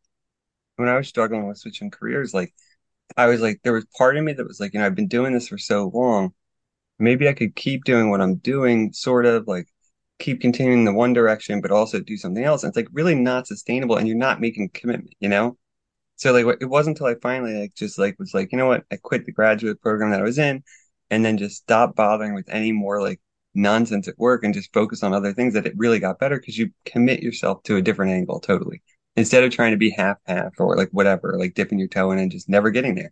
when 0.77 0.89
I 0.89 0.97
was 0.97 1.07
struggling 1.07 1.47
with 1.47 1.57
switching 1.57 1.91
careers, 1.91 2.33
like 2.33 2.53
I 3.17 3.27
was 3.27 3.41
like 3.41 3.61
there 3.63 3.73
was 3.73 3.85
part 3.97 4.17
of 4.17 4.23
me 4.23 4.33
that 4.33 4.47
was 4.47 4.59
like, 4.59 4.73
you 4.73 4.79
know, 4.79 4.85
I've 4.85 4.95
been 4.95 5.07
doing 5.07 5.33
this 5.33 5.47
for 5.49 5.57
so 5.57 5.91
long. 5.93 6.33
Maybe 6.99 7.27
I 7.29 7.33
could 7.33 7.55
keep 7.55 7.85
doing 7.85 8.09
what 8.09 8.21
I'm 8.21 8.35
doing, 8.37 8.93
sort 8.93 9.25
of 9.25 9.47
like 9.47 9.67
keep 10.19 10.41
continuing 10.41 10.85
the 10.85 10.93
one 10.93 11.13
direction, 11.13 11.61
but 11.61 11.71
also 11.71 11.99
do 12.01 12.17
something 12.17 12.43
else. 12.43 12.63
And 12.63 12.69
it's 12.71 12.77
like 12.77 12.89
really 12.91 13.15
not 13.15 13.47
sustainable 13.47 13.97
and 13.97 14.07
you're 14.07 14.17
not 14.17 14.41
making 14.41 14.69
commitment, 14.73 15.15
you 15.19 15.29
know? 15.29 15.57
So 16.17 16.33
like 16.33 16.57
it 16.61 16.65
wasn't 16.65 16.97
until 16.97 17.07
I 17.07 17.15
finally 17.21 17.55
like 17.59 17.75
just 17.75 17.99
like 17.99 18.17
was 18.19 18.33
like, 18.33 18.51
you 18.51 18.57
know 18.57 18.67
what, 18.67 18.85
I 18.91 18.97
quit 18.97 19.25
the 19.25 19.31
graduate 19.33 19.81
program 19.81 20.11
that 20.11 20.21
I 20.21 20.23
was 20.23 20.39
in 20.39 20.63
and 21.09 21.25
then 21.25 21.37
just 21.37 21.57
stopped 21.57 21.95
bothering 21.95 22.35
with 22.35 22.49
any 22.49 22.71
more 22.73 23.01
like 23.01 23.21
nonsense 23.55 24.07
at 24.07 24.17
work 24.17 24.43
and 24.43 24.53
just 24.53 24.73
focus 24.73 25.03
on 25.03 25.13
other 25.13 25.33
things 25.33 25.53
that 25.53 25.65
it 25.65 25.73
really 25.75 25.99
got 25.99 26.19
better 26.19 26.37
because 26.37 26.57
you 26.57 26.71
commit 26.85 27.21
yourself 27.21 27.63
to 27.63 27.75
a 27.75 27.81
different 27.81 28.11
angle 28.11 28.39
totally. 28.39 28.81
Instead 29.15 29.43
of 29.43 29.51
trying 29.51 29.71
to 29.71 29.77
be 29.77 29.89
half 29.89 30.17
half 30.25 30.53
or 30.59 30.77
like 30.77 30.89
whatever 30.91 31.35
like 31.37 31.53
dipping 31.53 31.79
your 31.79 31.87
toe 31.87 32.11
in 32.11 32.19
and 32.19 32.31
just 32.31 32.47
never 32.47 32.69
getting 32.69 32.95
there. 32.95 33.11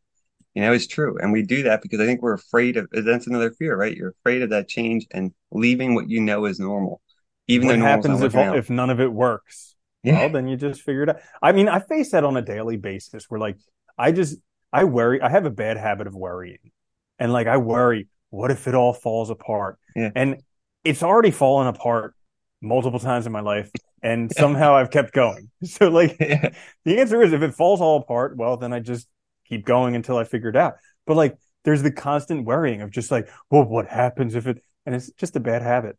You 0.54 0.62
know 0.64 0.74
it's 0.74 0.88
true 0.88 1.18
and 1.20 1.32
we 1.32 1.44
do 1.44 1.62
that 1.64 1.84
because 1.84 2.00
i 2.00 2.06
think 2.08 2.24
we're 2.24 2.34
afraid 2.34 2.78
of 2.78 2.88
that's 2.92 3.28
another 3.28 3.52
fear 3.52 3.76
right? 3.76 3.96
You're 3.96 4.16
afraid 4.20 4.42
of 4.42 4.50
that 4.50 4.68
change 4.68 5.06
and 5.12 5.32
leaving 5.52 5.94
what 5.94 6.10
you 6.10 6.20
know 6.20 6.46
is 6.46 6.60
normal 6.60 7.02
even 7.48 7.68
what 7.68 7.76
though 7.78 7.86
happens 7.86 8.22
if, 8.24 8.36
if 8.36 8.70
none 8.70 8.90
of 8.90 9.00
it 9.00 9.14
works? 9.14 9.76
Yeah. 10.04 10.22
well 10.22 10.30
then 10.30 10.48
you 10.48 10.58
just 10.58 10.82
figure 10.82 11.04
it 11.04 11.10
out 11.10 11.18
i 11.42 11.52
mean 11.52 11.68
i 11.68 11.80
face 11.80 12.12
that 12.12 12.24
on 12.24 12.38
a 12.38 12.42
daily 12.42 12.78
basis 12.78 13.26
where 13.30 13.40
like 13.40 13.58
i 13.98 14.12
just 14.12 14.38
i 14.72 14.84
worry 14.84 15.22
i 15.22 15.30
have 15.30 15.46
a 15.46 15.52
bad 15.52 15.78
habit 15.78 16.08
of 16.08 16.16
worrying 16.16 16.72
and 17.20 17.34
like 17.34 17.48
i 17.48 17.58
worry 17.58 18.08
what 18.38 18.52
if 18.52 18.68
it 18.68 18.76
all 18.76 18.94
falls 18.94 19.32
apart? 19.32 19.80
Yeah. 19.96 20.12
And 20.16 20.42
it's 20.84 21.02
already 21.02 21.32
fallen 21.32 21.68
apart 21.68 22.14
multiple 22.62 23.00
times 23.00 23.26
in 23.26 23.32
my 23.32 23.42
life 23.42 23.72
and 24.04 24.32
somehow 24.38 24.76
I've 24.76 24.92
kept 24.92 25.12
going. 25.14 25.50
So 25.64 25.90
like 25.90 26.18
yeah. 26.20 26.52
the 26.86 27.00
answer 27.00 27.22
is 27.22 27.34
if 27.34 27.42
it 27.42 27.56
falls 27.56 27.82
all 27.82 27.98
apart, 27.98 28.38
well 28.38 28.56
then 28.58 28.74
I 28.74 28.80
just 28.80 29.08
keep 29.50 29.66
going 29.66 29.96
until 29.96 30.18
I 30.18 30.24
figure 30.24 30.50
it 30.50 30.56
out. 30.56 30.76
But 31.08 31.18
like 31.18 31.36
there's 31.66 31.82
the 31.82 31.92
constant 31.92 32.46
worrying 32.46 32.84
of 32.84 32.92
just 32.92 33.10
like, 33.10 33.28
well, 33.50 33.64
what 33.64 33.88
happens 33.88 34.36
if 34.36 34.46
it 34.46 34.62
and 34.86 34.94
it's 34.94 35.12
just 35.14 35.36
a 35.36 35.40
bad 35.40 35.64
habit. 35.64 35.98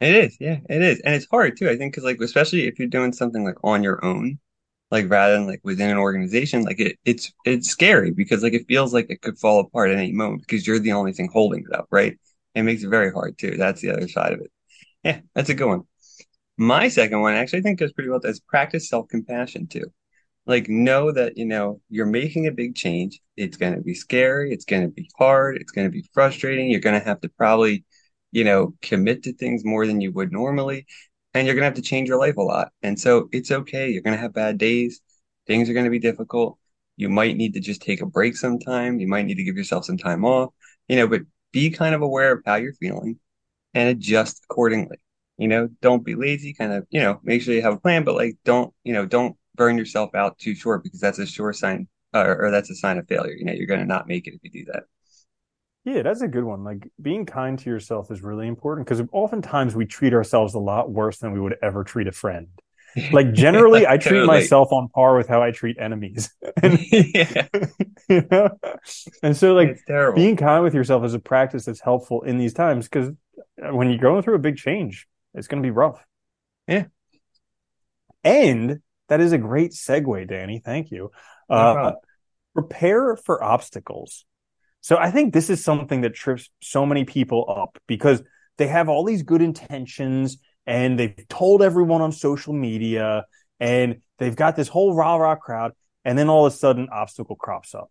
It 0.00 0.14
is, 0.14 0.36
yeah, 0.40 0.58
it 0.68 0.82
is. 0.82 1.00
And 1.00 1.14
it's 1.14 1.26
hard 1.30 1.56
too, 1.56 1.68
I 1.68 1.76
think, 1.76 1.92
because 1.92 2.04
like 2.04 2.20
especially 2.20 2.66
if 2.66 2.78
you're 2.78 2.88
doing 2.88 3.12
something 3.12 3.44
like 3.44 3.56
on 3.62 3.82
your 3.82 4.02
own, 4.02 4.38
like 4.90 5.10
rather 5.10 5.34
than 5.34 5.46
like 5.46 5.60
within 5.64 5.90
an 5.90 5.96
organization 5.98 6.62
like 6.62 6.78
it 6.80 6.98
it's 7.04 7.32
it's 7.44 7.68
scary 7.68 8.10
because 8.12 8.42
like 8.42 8.54
it 8.54 8.66
feels 8.68 8.94
like 8.94 9.06
it 9.10 9.20
could 9.22 9.38
fall 9.38 9.60
apart 9.60 9.90
at 9.90 9.98
any 9.98 10.12
moment 10.12 10.42
because 10.42 10.66
you're 10.66 10.78
the 10.78 10.92
only 10.92 11.12
thing 11.12 11.28
holding 11.32 11.64
it 11.68 11.74
up 11.76 11.86
right? 11.90 12.18
It 12.54 12.62
makes 12.62 12.82
it 12.82 12.88
very 12.88 13.12
hard 13.12 13.36
too. 13.38 13.56
That's 13.56 13.80
the 13.82 13.90
other 13.90 14.08
side 14.08 14.32
of 14.32 14.40
it. 14.40 14.50
Yeah 15.04 15.20
that's 15.34 15.50
a 15.50 15.54
good 15.54 15.68
one. 15.68 15.82
My 16.58 16.88
second 16.88 17.20
one 17.20 17.34
actually 17.34 17.60
i 17.60 17.62
think 17.62 17.78
goes 17.78 17.92
pretty 17.92 18.10
well 18.10 18.20
is 18.24 18.40
practice 18.40 18.88
self-compassion 18.88 19.68
too. 19.68 19.92
Like 20.46 20.68
know 20.68 21.12
that 21.12 21.36
you 21.36 21.44
know 21.44 21.80
you're 21.90 22.06
making 22.06 22.46
a 22.46 22.52
big 22.52 22.76
change. 22.76 23.20
It's 23.36 23.56
going 23.56 23.74
to 23.74 23.80
be 23.80 23.94
scary. 23.94 24.52
It's 24.52 24.64
going 24.64 24.82
to 24.82 24.88
be 24.88 25.10
hard. 25.18 25.56
It's 25.56 25.72
going 25.72 25.86
to 25.86 25.92
be 25.92 26.08
frustrating. 26.14 26.70
You're 26.70 26.80
going 26.80 26.98
to 26.98 27.04
have 27.04 27.20
to 27.22 27.28
probably 27.30 27.84
you 28.32 28.44
know 28.44 28.74
commit 28.82 29.24
to 29.24 29.32
things 29.34 29.64
more 29.64 29.86
than 29.86 30.00
you 30.00 30.12
would 30.12 30.32
normally 30.32 30.86
and 31.36 31.46
you're 31.46 31.54
going 31.54 31.62
to 31.62 31.66
have 31.66 31.74
to 31.74 31.82
change 31.82 32.08
your 32.08 32.18
life 32.18 32.38
a 32.38 32.42
lot. 32.42 32.72
And 32.82 32.98
so 32.98 33.28
it's 33.30 33.50
okay. 33.50 33.90
You're 33.90 34.02
going 34.02 34.16
to 34.16 34.20
have 34.20 34.32
bad 34.32 34.56
days. 34.56 35.00
Things 35.46 35.68
are 35.68 35.74
going 35.74 35.84
to 35.84 35.90
be 35.90 35.98
difficult. 35.98 36.58
You 36.96 37.10
might 37.10 37.36
need 37.36 37.52
to 37.54 37.60
just 37.60 37.82
take 37.82 38.00
a 38.00 38.06
break 38.06 38.36
sometime. 38.36 39.00
You 39.00 39.06
might 39.06 39.26
need 39.26 39.34
to 39.34 39.44
give 39.44 39.56
yourself 39.56 39.84
some 39.84 39.98
time 39.98 40.24
off, 40.24 40.54
you 40.88 40.96
know, 40.96 41.06
but 41.06 41.22
be 41.52 41.68
kind 41.70 41.94
of 41.94 42.00
aware 42.00 42.32
of 42.32 42.42
how 42.46 42.54
you're 42.54 42.72
feeling 42.72 43.18
and 43.74 43.90
adjust 43.90 44.42
accordingly. 44.44 44.96
You 45.36 45.48
know, 45.48 45.68
don't 45.82 46.04
be 46.04 46.14
lazy, 46.14 46.54
kind 46.54 46.72
of, 46.72 46.86
you 46.88 47.00
know, 47.00 47.20
make 47.22 47.42
sure 47.42 47.52
you 47.52 47.60
have 47.60 47.74
a 47.74 47.80
plan, 47.80 48.04
but 48.04 48.14
like 48.14 48.38
don't, 48.44 48.72
you 48.82 48.94
know, 48.94 49.04
don't 49.04 49.36
burn 49.54 49.76
yourself 49.76 50.14
out 50.14 50.38
too 50.38 50.54
short 50.54 50.82
because 50.82 51.00
that's 51.00 51.18
a 51.18 51.26
sure 51.26 51.52
sign 51.52 51.86
uh, 52.14 52.34
or 52.38 52.50
that's 52.50 52.70
a 52.70 52.74
sign 52.74 52.96
of 52.96 53.06
failure. 53.06 53.34
You 53.34 53.44
know, 53.44 53.52
you're 53.52 53.66
going 53.66 53.80
to 53.80 53.86
not 53.86 54.08
make 54.08 54.26
it 54.26 54.34
if 54.34 54.40
you 54.42 54.64
do 54.64 54.72
that. 54.72 54.84
Yeah, 55.86 56.02
that's 56.02 56.20
a 56.20 56.26
good 56.26 56.42
one. 56.42 56.64
Like 56.64 56.90
being 57.00 57.26
kind 57.26 57.56
to 57.60 57.70
yourself 57.70 58.10
is 58.10 58.20
really 58.20 58.48
important 58.48 58.88
because 58.88 59.06
oftentimes 59.12 59.76
we 59.76 59.86
treat 59.86 60.12
ourselves 60.12 60.54
a 60.54 60.58
lot 60.58 60.90
worse 60.90 61.18
than 61.18 61.30
we 61.30 61.38
would 61.38 61.54
ever 61.62 61.84
treat 61.84 62.08
a 62.08 62.12
friend. 62.12 62.48
Like 63.12 63.34
generally, 63.34 63.86
I 63.86 63.98
treat 63.98 64.20
totally. 64.20 64.26
myself 64.26 64.72
on 64.72 64.88
par 64.88 65.18
with 65.18 65.28
how 65.28 65.42
I 65.42 65.50
treat 65.50 65.76
enemies. 65.78 66.30
and, 66.62 66.78
yeah. 66.90 67.46
you 68.08 68.26
know? 68.30 68.48
and 69.22 69.36
so, 69.36 69.52
like, 69.52 69.78
being 70.14 70.34
kind 70.36 70.64
with 70.64 70.72
yourself 70.72 71.04
is 71.04 71.12
a 71.12 71.18
practice 71.18 71.66
that's 71.66 71.82
helpful 71.82 72.22
in 72.22 72.38
these 72.38 72.54
times 72.54 72.88
because 72.88 73.12
when 73.58 73.90
you're 73.90 73.98
going 73.98 74.22
through 74.22 74.36
a 74.36 74.38
big 74.38 74.56
change, 74.56 75.06
it's 75.34 75.46
going 75.46 75.62
to 75.62 75.66
be 75.66 75.70
rough. 75.70 76.02
Yeah. 76.66 76.84
And 78.24 78.80
that 79.08 79.20
is 79.20 79.32
a 79.32 79.38
great 79.38 79.72
segue, 79.72 80.26
Danny. 80.26 80.62
Thank 80.64 80.90
you. 80.90 81.10
No 81.50 81.56
uh, 81.56 81.92
prepare 82.54 83.14
for 83.16 83.44
obstacles. 83.44 84.24
So 84.86 84.96
I 84.96 85.10
think 85.10 85.34
this 85.34 85.50
is 85.50 85.64
something 85.64 86.02
that 86.02 86.14
trips 86.14 86.48
so 86.62 86.86
many 86.86 87.04
people 87.04 87.44
up 87.48 87.76
because 87.88 88.22
they 88.56 88.68
have 88.68 88.88
all 88.88 89.02
these 89.02 89.24
good 89.24 89.42
intentions 89.42 90.38
and 90.64 90.96
they've 90.96 91.26
told 91.28 91.60
everyone 91.60 92.02
on 92.02 92.12
social 92.12 92.52
media 92.52 93.24
and 93.58 93.96
they've 94.18 94.36
got 94.36 94.54
this 94.54 94.68
whole 94.68 94.94
rah 94.94 95.16
rah 95.16 95.34
crowd. 95.34 95.72
And 96.04 96.16
then 96.16 96.28
all 96.28 96.46
of 96.46 96.52
a 96.52 96.56
sudden, 96.56 96.86
obstacle 96.92 97.34
crops 97.34 97.74
up. 97.74 97.90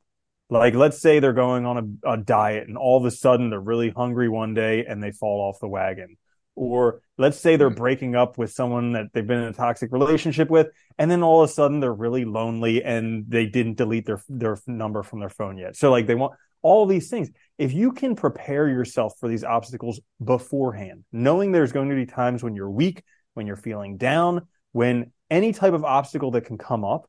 Like, 0.50 0.74
let's 0.74 1.02
say 1.02 1.20
they're 1.20 1.34
going 1.34 1.66
on 1.66 2.00
a, 2.06 2.14
a 2.14 2.18
diet 2.18 2.70
and 2.70 2.78
all 2.78 2.98
of 2.98 3.04
a 3.04 3.12
sudden 3.12 3.50
they're 3.50 3.60
really 3.60 3.90
hungry 3.90 4.30
one 4.30 4.54
day 4.54 4.86
and 4.86 5.04
they 5.04 5.12
fall 5.12 5.50
off 5.50 5.60
the 5.60 5.68
wagon. 5.68 6.16
Or 6.56 7.02
let's 7.18 7.38
say 7.38 7.58
they're 7.58 7.72
mm-hmm. 7.72 7.78
breaking 7.78 8.16
up 8.16 8.38
with 8.38 8.54
someone 8.54 8.94
that 8.94 9.08
they've 9.12 9.28
been 9.28 9.42
in 9.42 9.50
a 9.50 9.54
toxic 9.54 9.92
relationship 9.92 10.50
with, 10.50 10.68
and 10.98 11.12
then 11.12 11.24
all 11.24 11.44
of 11.44 11.50
a 11.50 11.52
sudden 11.52 11.82
they're 11.82 11.94
really 11.94 12.24
lonely 12.24 12.82
and 12.86 13.26
they 13.28 13.48
didn't 13.48 13.76
delete 13.76 14.06
their 14.06 14.22
their 14.30 14.58
number 14.66 15.04
from 15.04 15.20
their 15.20 15.28
phone 15.28 15.58
yet. 15.58 15.76
So 15.76 15.92
like 15.92 16.08
they 16.08 16.16
want 16.16 16.36
all 16.66 16.88
these 16.88 17.12
things. 17.12 17.30
If 17.60 17.74
you 17.74 17.92
can 17.92 18.16
prepare 18.16 18.68
yourself 18.68 19.14
for 19.20 19.30
these 19.30 19.44
obstacles 19.44 20.00
beforehand, 20.22 21.06
knowing 21.12 21.52
there's 21.52 21.72
going 21.72 21.90
to 21.90 21.96
be 21.96 22.08
times 22.08 22.42
when 22.42 22.56
you're 22.56 22.72
weak, 22.72 23.04
when 23.36 23.46
you're 23.46 23.56
feeling 23.56 23.98
down, 23.98 24.48
when 24.72 25.12
any 25.30 25.54
type 25.54 25.74
of 25.74 25.86
obstacle 25.86 26.32
that 26.32 26.46
can 26.46 26.58
come 26.58 26.84
up. 26.84 27.08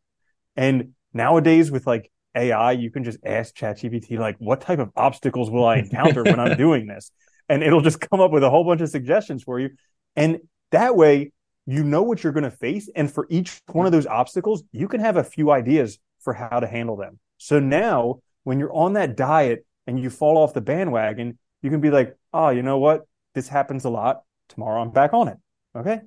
And 0.56 0.92
nowadays 1.14 1.70
with 1.70 1.86
like 1.86 2.12
AI, 2.34 2.72
you 2.72 2.90
can 2.90 3.02
just 3.02 3.18
ask 3.24 3.56
ChatGPT, 3.56 4.18
like, 4.18 4.36
what 4.38 4.60
type 4.60 4.78
of 4.78 4.90
obstacles 4.94 5.50
will 5.50 5.64
I 5.64 5.78
encounter 5.78 6.22
when 6.22 6.38
I'm 6.38 6.56
doing 6.66 6.86
this? 6.86 7.10
And 7.48 7.62
it'll 7.62 7.80
just 7.80 7.98
come 7.98 8.20
up 8.20 8.32
with 8.32 8.44
a 8.44 8.50
whole 8.50 8.64
bunch 8.64 8.82
of 8.82 8.90
suggestions 8.90 9.42
for 9.42 9.58
you. 9.58 9.70
And 10.16 10.40
that 10.70 10.96
way, 10.96 11.32
you 11.64 11.82
know 11.82 12.02
what 12.02 12.22
you're 12.22 12.34
going 12.34 12.44
to 12.44 12.50
face. 12.50 12.90
And 12.94 13.10
for 13.10 13.26
each 13.30 13.62
one 13.72 13.86
of 13.86 13.92
those 13.92 14.06
obstacles, 14.06 14.64
you 14.70 14.86
can 14.86 15.00
have 15.00 15.16
a 15.16 15.24
few 15.24 15.50
ideas 15.50 15.98
for 16.20 16.34
how 16.34 16.60
to 16.60 16.66
handle 16.66 16.96
them. 16.96 17.18
So 17.38 17.58
now, 17.58 18.20
when 18.46 18.60
you're 18.60 18.72
on 18.72 18.92
that 18.92 19.16
diet 19.16 19.66
and 19.88 19.98
you 19.98 20.08
fall 20.08 20.38
off 20.38 20.54
the 20.54 20.60
bandwagon, 20.60 21.36
you 21.62 21.70
can 21.70 21.80
be 21.80 21.90
like, 21.90 22.16
oh, 22.32 22.50
you 22.50 22.62
know 22.62 22.78
what? 22.78 23.08
This 23.34 23.48
happens 23.48 23.84
a 23.84 23.90
lot. 23.90 24.22
Tomorrow 24.50 24.82
I'm 24.82 24.92
back 24.92 25.12
on 25.14 25.26
it. 25.26 25.36
Okay. 25.76 26.02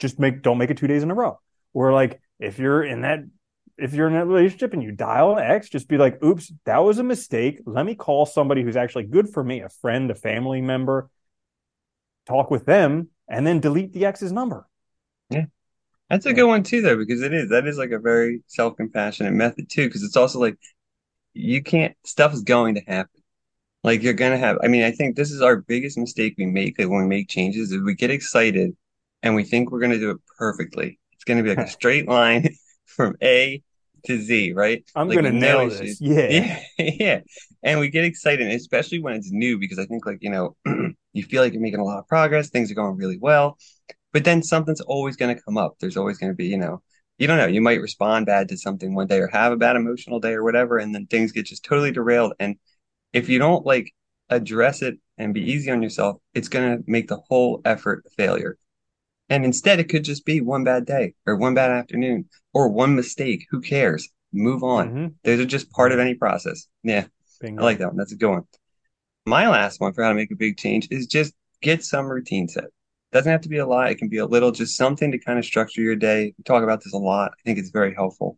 Just 0.00 0.18
make, 0.18 0.42
don't 0.42 0.58
make 0.58 0.70
it 0.70 0.76
two 0.76 0.88
days 0.88 1.04
in 1.04 1.12
a 1.12 1.14
row. 1.14 1.38
Or 1.72 1.92
like, 1.92 2.20
if 2.40 2.58
you're 2.58 2.82
in 2.82 3.02
that 3.02 3.20
if 3.78 3.94
you're 3.94 4.08
in 4.08 4.16
a 4.16 4.26
relationship 4.26 4.72
and 4.72 4.82
you 4.82 4.90
dial 4.90 5.36
an 5.36 5.44
X, 5.44 5.68
just 5.68 5.88
be 5.88 5.96
like, 5.96 6.20
oops, 6.22 6.52
that 6.64 6.78
was 6.78 6.98
a 6.98 7.04
mistake. 7.04 7.60
Let 7.64 7.86
me 7.86 7.94
call 7.94 8.26
somebody 8.26 8.64
who's 8.64 8.76
actually 8.76 9.04
good 9.04 9.28
for 9.28 9.44
me, 9.44 9.60
a 9.60 9.68
friend, 9.68 10.10
a 10.10 10.16
family 10.16 10.60
member, 10.60 11.08
talk 12.26 12.50
with 12.50 12.66
them, 12.66 13.08
and 13.28 13.46
then 13.46 13.60
delete 13.60 13.92
the 13.92 14.04
X's 14.06 14.32
number. 14.32 14.66
Yeah. 15.30 15.44
That's 16.10 16.26
a 16.26 16.32
good 16.32 16.46
one 16.46 16.64
too, 16.64 16.82
though, 16.82 16.96
because 16.96 17.22
it 17.22 17.32
is 17.32 17.50
that 17.50 17.68
is 17.68 17.78
like 17.78 17.92
a 17.92 18.00
very 18.00 18.42
self 18.48 18.76
compassionate 18.76 19.32
method 19.32 19.70
too, 19.70 19.86
because 19.86 20.02
it's 20.02 20.16
also 20.16 20.40
like 20.40 20.56
you 21.34 21.62
can't 21.62 21.94
stuff 22.04 22.32
is 22.32 22.42
going 22.42 22.76
to 22.76 22.80
happen. 22.86 23.22
Like 23.82 24.02
you're 24.02 24.14
gonna 24.14 24.38
have. 24.38 24.56
I 24.62 24.68
mean, 24.68 24.82
I 24.82 24.90
think 24.90 25.14
this 25.14 25.30
is 25.30 25.42
our 25.42 25.56
biggest 25.56 25.98
mistake 25.98 26.34
we 26.38 26.46
make 26.46 26.78
when 26.78 26.90
we 26.90 27.06
make 27.06 27.28
changes 27.28 27.70
is 27.70 27.82
we 27.82 27.94
get 27.94 28.10
excited 28.10 28.74
and 29.22 29.34
we 29.34 29.44
think 29.44 29.70
we're 29.70 29.80
gonna 29.80 29.98
do 29.98 30.10
it 30.10 30.18
perfectly. 30.38 30.98
It's 31.12 31.24
gonna 31.24 31.42
be 31.42 31.50
like 31.50 31.66
a 31.66 31.68
straight 31.70 32.08
line 32.08 32.48
from 32.86 33.16
A 33.22 33.62
to 34.06 34.18
Z, 34.18 34.52
right? 34.54 34.82
I'm 34.94 35.08
like 35.08 35.16
gonna 35.16 35.32
nail 35.32 35.68
this. 35.68 36.00
Yeah. 36.00 36.28
yeah, 36.30 36.60
yeah. 36.98 37.20
And 37.62 37.78
we 37.78 37.88
get 37.90 38.04
excited, 38.04 38.46
especially 38.48 39.00
when 39.00 39.14
it's 39.14 39.30
new, 39.30 39.58
because 39.58 39.78
I 39.78 39.84
think 39.84 40.06
like 40.06 40.18
you 40.22 40.30
know, 40.30 40.56
you 41.12 41.22
feel 41.22 41.42
like 41.42 41.52
you're 41.52 41.62
making 41.62 41.80
a 41.80 41.84
lot 41.84 41.98
of 41.98 42.08
progress, 42.08 42.48
things 42.48 42.70
are 42.70 42.74
going 42.74 42.96
really 42.96 43.18
well, 43.18 43.58
but 44.14 44.24
then 44.24 44.42
something's 44.42 44.80
always 44.80 45.16
going 45.16 45.34
to 45.34 45.42
come 45.42 45.58
up. 45.58 45.74
There's 45.80 45.96
always 45.96 46.18
going 46.18 46.32
to 46.32 46.36
be, 46.36 46.46
you 46.46 46.56
know, 46.56 46.80
you 47.18 47.26
don't 47.26 47.38
know. 47.38 47.46
You 47.46 47.60
might 47.60 47.80
respond 47.80 48.26
bad 48.26 48.48
to 48.48 48.56
something 48.56 48.94
one 48.94 49.06
day, 49.06 49.20
or 49.20 49.28
have 49.28 49.52
a 49.52 49.56
bad 49.56 49.76
emotional 49.76 50.20
day, 50.20 50.32
or 50.32 50.42
whatever, 50.42 50.78
and 50.78 50.94
then 50.94 51.06
things 51.06 51.32
get 51.32 51.46
just 51.46 51.64
totally 51.64 51.92
derailed. 51.92 52.34
And 52.38 52.56
if 53.12 53.28
you 53.28 53.38
don't 53.38 53.64
like 53.64 53.92
address 54.28 54.82
it 54.82 54.98
and 55.18 55.34
be 55.34 55.52
easy 55.52 55.70
on 55.70 55.82
yourself, 55.82 56.16
it's 56.34 56.48
going 56.48 56.78
to 56.78 56.84
make 56.86 57.08
the 57.08 57.20
whole 57.28 57.60
effort 57.64 58.04
a 58.06 58.10
failure. 58.10 58.58
And 59.28 59.44
instead, 59.44 59.80
it 59.80 59.88
could 59.88 60.04
just 60.04 60.26
be 60.26 60.40
one 60.40 60.64
bad 60.64 60.84
day 60.84 61.14
or 61.26 61.36
one 61.36 61.54
bad 61.54 61.70
afternoon 61.70 62.28
or 62.52 62.68
one 62.68 62.94
mistake. 62.94 63.46
Who 63.50 63.60
cares? 63.60 64.08
Move 64.32 64.62
on. 64.62 64.88
Mm-hmm. 64.88 65.06
Those 65.22 65.40
are 65.40 65.46
just 65.46 65.70
part 65.70 65.92
of 65.92 65.98
any 65.98 66.14
process. 66.14 66.66
Yeah. 66.82 67.06
Bingo. 67.40 67.62
I 67.62 67.64
like 67.64 67.78
that 67.78 67.88
one. 67.88 67.96
That's 67.96 68.12
a 68.12 68.16
good 68.16 68.30
one. 68.30 68.42
My 69.24 69.48
last 69.48 69.80
one 69.80 69.92
for 69.94 70.02
how 70.02 70.10
to 70.10 70.14
make 70.14 70.30
a 70.30 70.36
big 70.36 70.58
change 70.58 70.88
is 70.90 71.06
just 71.06 71.32
get 71.62 71.82
some 71.82 72.06
routine 72.06 72.48
set. 72.48 72.64
Doesn't 73.14 73.32
have 73.32 73.42
to 73.42 73.48
be 73.48 73.58
a 73.58 73.66
lot. 73.66 73.90
It 73.90 73.94
can 73.96 74.08
be 74.10 74.18
a 74.18 74.26
little, 74.26 74.50
just 74.50 74.76
something 74.76 75.12
to 75.12 75.18
kind 75.18 75.38
of 75.38 75.46
structure 75.46 75.80
your 75.80 75.96
day. 75.96 76.34
We 76.36 76.44
talk 76.44 76.64
about 76.64 76.84
this 76.84 76.92
a 76.92 76.98
lot. 76.98 77.32
I 77.32 77.42
think 77.44 77.58
it's 77.58 77.70
very 77.70 77.94
helpful. 77.94 78.36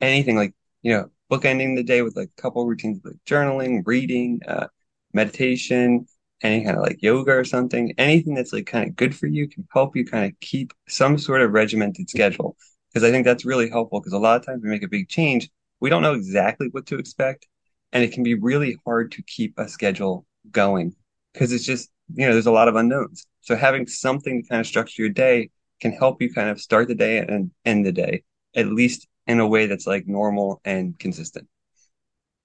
Anything 0.00 0.36
like, 0.36 0.54
you 0.82 0.94
know, 0.94 1.10
bookending 1.30 1.76
the 1.76 1.82
day 1.82 2.02
with 2.02 2.16
like 2.16 2.30
a 2.38 2.40
couple 2.40 2.64
routines 2.64 3.00
like 3.04 3.16
journaling, 3.28 3.82
reading, 3.84 4.40
uh, 4.48 4.68
meditation, 5.12 6.06
any 6.42 6.64
kind 6.64 6.76
of 6.76 6.82
like 6.82 7.02
yoga 7.02 7.32
or 7.32 7.44
something, 7.44 7.92
anything 7.98 8.34
that's 8.34 8.52
like 8.52 8.66
kind 8.66 8.88
of 8.88 8.96
good 8.96 9.14
for 9.16 9.26
you 9.26 9.48
can 9.48 9.66
help 9.72 9.96
you 9.96 10.04
kind 10.06 10.24
of 10.24 10.38
keep 10.40 10.72
some 10.88 11.18
sort 11.18 11.42
of 11.42 11.52
regimented 11.52 12.08
schedule. 12.08 12.56
Because 12.92 13.08
I 13.08 13.10
think 13.10 13.24
that's 13.24 13.44
really 13.44 13.70
helpful 13.70 14.00
because 14.00 14.12
a 14.12 14.18
lot 14.18 14.38
of 14.38 14.46
times 14.46 14.62
we 14.62 14.70
make 14.70 14.84
a 14.84 14.88
big 14.88 15.08
change, 15.08 15.50
we 15.80 15.90
don't 15.90 16.02
know 16.02 16.14
exactly 16.14 16.68
what 16.70 16.86
to 16.86 16.98
expect. 16.98 17.46
And 17.92 18.04
it 18.04 18.12
can 18.12 18.22
be 18.22 18.34
really 18.34 18.76
hard 18.86 19.12
to 19.12 19.22
keep 19.22 19.54
a 19.58 19.68
schedule 19.68 20.26
going 20.50 20.94
because 21.32 21.52
it's 21.52 21.64
just, 21.64 21.90
you 22.14 22.26
know, 22.26 22.32
there's 22.32 22.46
a 22.46 22.52
lot 22.52 22.68
of 22.68 22.76
unknowns. 22.76 23.26
So 23.42 23.56
having 23.56 23.86
something 23.86 24.42
to 24.42 24.48
kind 24.48 24.60
of 24.60 24.66
structure 24.66 25.02
your 25.02 25.10
day 25.10 25.50
can 25.80 25.92
help 25.92 26.22
you 26.22 26.32
kind 26.32 26.48
of 26.48 26.60
start 26.60 26.88
the 26.88 26.94
day 26.94 27.18
and 27.18 27.50
end 27.64 27.84
the 27.84 27.92
day, 27.92 28.22
at 28.54 28.66
least 28.66 29.06
in 29.26 29.40
a 29.40 29.46
way 29.46 29.66
that's 29.66 29.86
like 29.86 30.06
normal 30.06 30.60
and 30.64 30.98
consistent. 30.98 31.48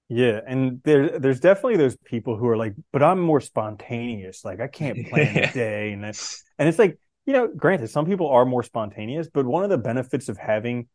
Yeah, 0.09 0.39
and 0.47 0.81
there 0.83 1.19
there's 1.19 1.39
definitely 1.39 1.77
those 1.77 1.97
people 1.97 2.37
who 2.37 2.47
are 2.47 2.57
like, 2.57 2.73
but 2.93 3.03
I'm 3.03 3.19
more 3.19 3.41
spontaneous. 3.41 4.45
Like 4.45 4.59
I 4.59 4.67
can't 4.67 5.07
plan 5.07 5.37
a 5.37 5.51
day, 5.53 5.91
and 5.91 6.05
it's, 6.05 6.43
and 6.57 6.69
it's 6.69 6.79
like 6.79 6.97
you 7.25 7.33
know, 7.33 7.47
granted, 7.47 7.89
some 7.89 8.05
people 8.05 8.29
are 8.29 8.45
more 8.45 8.63
spontaneous, 8.63 9.27
but 9.31 9.45
one 9.45 9.63
of 9.63 9.69
the 9.69 9.77
benefits 9.77 10.29
of 10.29 10.37
having 10.37 10.87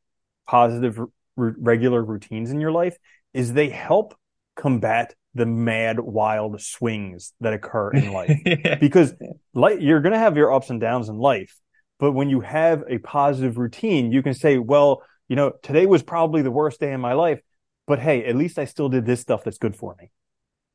positive 0.46 0.98
regular 1.36 2.02
routines 2.02 2.50
in 2.50 2.60
your 2.60 2.72
life 2.72 2.96
is 3.34 3.52
they 3.52 3.68
help 3.68 4.14
combat 4.56 5.14
the 5.34 5.46
mad 5.46 5.98
wild 5.98 6.60
swings 6.60 7.32
that 7.40 7.52
occur 7.52 7.90
in 7.90 8.12
life 8.12 8.38
because 8.80 9.14
like 9.54 9.78
you're 9.80 10.00
going 10.00 10.12
to 10.12 10.18
have 10.18 10.36
your 10.36 10.52
ups 10.52 10.70
and 10.70 10.80
downs 10.80 11.08
in 11.08 11.16
life 11.16 11.56
but 11.98 12.12
when 12.12 12.28
you 12.28 12.40
have 12.40 12.84
a 12.88 12.98
positive 12.98 13.56
routine 13.56 14.12
you 14.12 14.22
can 14.22 14.34
say 14.34 14.58
well 14.58 15.02
you 15.28 15.36
know 15.36 15.52
today 15.62 15.86
was 15.86 16.02
probably 16.02 16.42
the 16.42 16.50
worst 16.50 16.80
day 16.80 16.92
in 16.92 17.00
my 17.00 17.14
life 17.14 17.40
but 17.86 17.98
hey, 17.98 18.24
at 18.24 18.36
least 18.36 18.58
I 18.58 18.64
still 18.64 18.88
did 18.88 19.06
this 19.06 19.20
stuff 19.20 19.44
that's 19.44 19.58
good 19.58 19.76
for 19.76 19.96
me. 20.00 20.10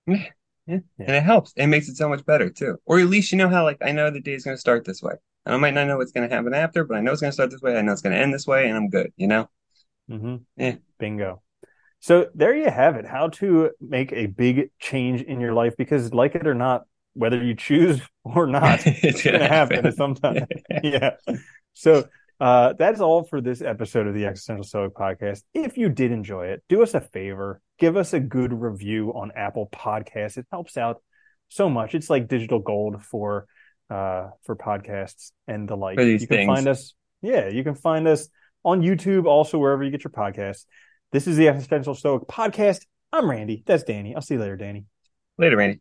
Yeah. 0.06 0.30
yeah. 0.68 0.80
And 1.00 1.16
it 1.16 1.24
helps. 1.24 1.54
It 1.56 1.68
makes 1.68 1.88
it 1.90 1.98
so 1.98 2.10
much 2.10 2.26
better 2.26 2.50
too. 2.50 2.78
Or 2.86 3.00
at 3.00 3.08
least 3.08 3.32
you 3.32 3.38
know 3.38 3.50
how 3.50 3.64
like 3.64 3.78
I 3.82 3.92
know 3.92 4.12
the 4.12 4.20
day 4.20 4.34
is 4.34 4.44
going 4.44 4.56
to 4.56 4.62
start 4.62 4.86
this 4.86 5.02
way. 5.02 5.14
And 5.46 5.56
I 5.56 5.58
might 5.58 5.74
not 5.74 5.88
know 5.88 5.98
what's 5.98 6.12
going 6.12 6.28
to 6.28 6.36
happen 6.36 6.54
after, 6.54 6.84
but 6.84 6.98
I 6.98 7.02
know 7.02 7.12
it's 7.12 7.22
going 7.22 7.32
to 7.32 7.34
start 7.34 7.52
this 7.52 7.62
way. 7.62 7.78
I 7.78 7.82
know 7.82 7.94
it's 7.94 8.02
going 8.02 8.14
to 8.14 8.22
end 8.22 8.34
this 8.34 8.46
way, 8.46 8.68
and 8.68 8.78
I'm 8.78 8.90
good. 8.90 9.14
You 9.16 9.28
know. 9.28 9.50
Mm-hmm. 10.10 10.36
Yeah. 10.58 10.76
Bingo. 11.00 11.42
So 12.08 12.28
there 12.34 12.56
you 12.56 12.70
have 12.70 12.96
it. 12.96 13.06
How 13.06 13.28
to 13.42 13.72
make 13.82 14.14
a 14.14 14.28
big 14.28 14.72
change 14.80 15.22
in 15.22 15.42
your 15.42 15.52
life 15.52 15.76
because, 15.78 16.14
like 16.14 16.36
it 16.36 16.48
or 16.48 16.54
not, 16.54 16.84
whether 17.16 17.44
you 17.44 17.54
choose 17.54 18.00
or 18.24 18.48
not, 18.48 18.80
it's, 18.86 19.22
going 19.22 19.38
to 19.38 19.46
happen, 19.46 19.76
happen 19.76 19.92
sometime. 19.92 20.48
yeah. 20.84 21.18
So 21.74 22.08
uh, 22.40 22.76
that's 22.80 23.02
all 23.02 23.26
for 23.26 23.42
this 23.42 23.62
episode 23.62 24.08
of 24.08 24.14
the 24.14 24.26
Existential 24.26 24.64
Stoic 24.64 24.94
podcast. 24.94 25.44
If 25.54 25.78
you 25.78 25.90
did 25.90 26.14
enjoy 26.14 26.46
it, 26.46 26.64
do 26.70 26.82
us 26.82 26.94
a 26.94 27.02
favor, 27.02 27.60
give 27.78 27.98
us 27.98 28.14
a 28.14 28.22
good 28.22 28.54
review 28.54 29.10
on 29.10 29.34
Apple 29.36 29.68
Podcasts. 29.76 30.38
It 30.38 30.46
helps 30.50 30.78
out 30.78 31.04
so 31.50 31.70
much. 31.70 31.94
It's 31.94 32.10
like 32.10 32.30
digital 32.30 32.60
gold 32.60 33.04
for 33.04 33.48
uh 33.90 34.30
for 34.46 34.56
podcasts 34.56 35.32
and 35.46 35.68
the 35.68 35.76
like. 35.76 36.00
you 36.00 36.20
can 36.20 36.28
things. 36.28 36.48
find 36.48 36.70
us, 36.70 36.94
yeah, 37.22 37.50
you 37.50 37.66
can 37.66 37.76
find 37.76 38.08
us 38.08 38.30
on 38.64 38.82
YouTube, 38.82 39.26
also 39.26 39.58
wherever 39.58 39.84
you 39.84 39.92
get 39.92 40.06
your 40.06 40.12
podcasts. 40.12 40.64
This 41.14 41.26
is 41.26 41.38
the 41.38 41.48
Existential 41.48 41.96
Stoic 41.96 42.24
podcast. 42.24 42.86
I'm 43.14 43.30
Randy. 43.30 43.64
That's 43.66 43.84
Danny. 43.84 44.14
I'll 44.14 44.22
see 44.22 44.34
you 44.34 44.42
later, 44.42 44.58
Danny. 44.58 44.84
Later, 45.38 45.56
Randy. 45.56 45.80